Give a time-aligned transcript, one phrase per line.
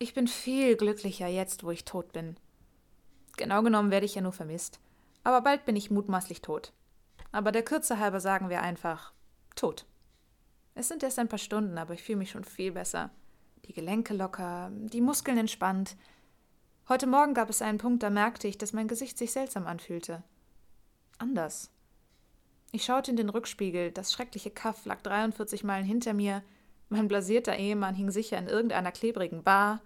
[0.00, 2.36] Ich bin viel glücklicher jetzt, wo ich tot bin.
[3.36, 4.78] Genau genommen werde ich ja nur vermisst.
[5.24, 6.72] Aber bald bin ich mutmaßlich tot.
[7.32, 9.12] Aber der Kürze halber sagen wir einfach
[9.56, 9.86] tot.
[10.76, 13.10] Es sind erst ein paar Stunden, aber ich fühle mich schon viel besser.
[13.64, 15.96] Die Gelenke locker, die Muskeln entspannt.
[16.88, 20.22] Heute Morgen gab es einen Punkt, da merkte ich, dass mein Gesicht sich seltsam anfühlte.
[21.18, 21.72] Anders.
[22.70, 26.44] Ich schaute in den Rückspiegel, das schreckliche Kaff lag 43 Meilen hinter mir,
[26.88, 29.80] mein blasierter Ehemann hing sicher in irgendeiner klebrigen Bar,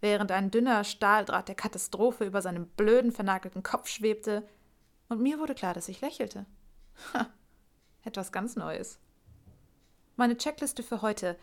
[0.00, 4.46] während ein dünner Stahldraht der Katastrophe über seinem blöden, vernagelten Kopf schwebte,
[5.08, 6.44] und mir wurde klar, dass ich lächelte.
[7.14, 7.26] Ha,
[8.04, 8.98] etwas ganz Neues.
[10.16, 11.38] Meine Checkliste für heute,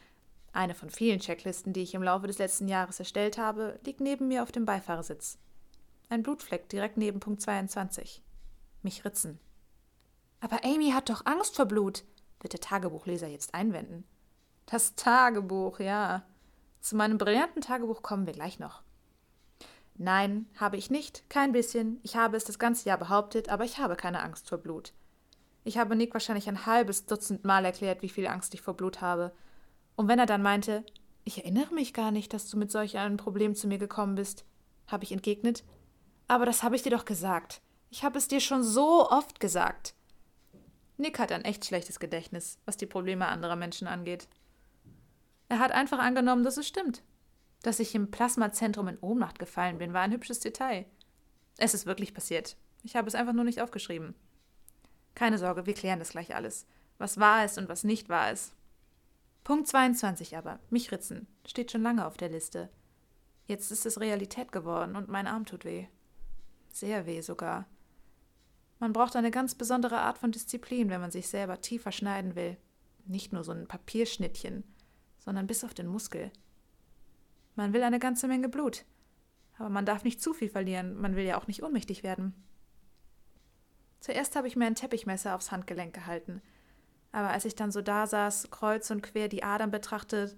[0.54, 4.28] eine von vielen Checklisten, die ich im Laufe des letzten Jahres erstellt habe, liegt neben
[4.28, 5.38] mir auf dem Beifahrersitz.
[6.10, 8.22] Ein Blutfleck direkt neben Punkt 22.
[8.84, 9.40] Mich ritzen.
[10.40, 12.04] Aber Amy hat doch Angst vor Blut,
[12.40, 14.06] wird der Tagebuchleser jetzt einwenden.
[14.66, 16.24] Das Tagebuch, ja.
[16.82, 18.82] Zu meinem brillanten Tagebuch kommen wir gleich noch.
[19.98, 22.00] Nein, habe ich nicht, kein bisschen.
[22.04, 24.94] Ich habe es das ganze Jahr behauptet, aber ich habe keine Angst vor Blut.
[25.64, 29.02] Ich habe Nick wahrscheinlich ein halbes Dutzend Mal erklärt, wie viel Angst ich vor Blut
[29.02, 29.32] habe.
[29.96, 30.84] Und wenn er dann meinte,
[31.24, 34.46] ich erinnere mich gar nicht, dass du mit solch einem Problem zu mir gekommen bist,
[34.88, 35.64] habe ich entgegnet,
[36.28, 37.62] aber das habe ich dir doch gesagt.
[37.90, 39.96] Ich habe es dir schon so oft gesagt.
[40.98, 44.28] Nick hat ein echt schlechtes Gedächtnis, was die Probleme anderer Menschen angeht.
[45.50, 47.04] Er hat einfach angenommen, dass es stimmt.
[47.62, 50.86] Dass ich im Plasmazentrum in Ohnmacht gefallen bin, war ein hübsches Detail.
[51.58, 52.58] Es ist wirklich passiert.
[52.84, 54.16] Ich habe es einfach nur nicht aufgeschrieben.
[55.16, 56.68] Keine Sorge, wir klären das gleich alles.
[56.98, 58.54] Was wahr ist und was nicht wahr ist.
[59.44, 62.70] Punkt 22 aber, mich ritzen, steht schon lange auf der Liste.
[63.48, 65.88] Jetzt ist es Realität geworden und mein Arm tut weh.
[66.72, 67.66] Sehr weh sogar.
[68.80, 72.58] Man braucht eine ganz besondere Art von Disziplin, wenn man sich selber tiefer schneiden will.
[73.06, 74.64] Nicht nur so ein Papierschnittchen,
[75.26, 76.32] sondern bis auf den Muskel.
[77.56, 78.86] Man will eine ganze Menge Blut.
[79.58, 82.34] Aber man darf nicht zu viel verlieren, man will ja auch nicht ohnmächtig werden.
[84.02, 86.42] Zuerst habe ich mir ein Teppichmesser aufs Handgelenk gehalten.
[87.12, 90.36] Aber als ich dann so da saß, kreuz und quer die Adern betrachtet,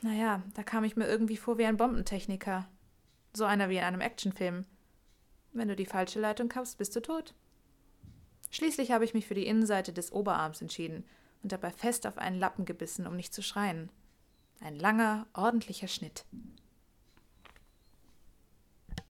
[0.00, 2.66] naja, da kam ich mir irgendwie vor wie ein Bombentechniker.
[3.34, 4.64] So einer wie in einem Actionfilm.
[5.52, 7.34] Wenn du die falsche Leitung kaufst, bist du tot.
[8.50, 11.04] Schließlich habe ich mich für die Innenseite des Oberarms entschieden
[11.44, 13.90] und dabei fest auf einen Lappen gebissen, um nicht zu schreien.
[14.60, 16.24] Ein langer, ordentlicher Schnitt.